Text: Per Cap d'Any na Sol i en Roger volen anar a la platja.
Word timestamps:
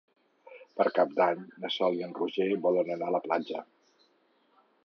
Per 0.79 0.85
Cap 0.99 1.11
d'Any 1.19 1.43
na 1.65 1.71
Sol 1.75 1.99
i 1.99 2.03
en 2.07 2.17
Roger 2.21 2.49
volen 2.67 2.93
anar 2.97 3.11
a 3.11 3.15
la 3.17 3.23
platja. 3.29 3.63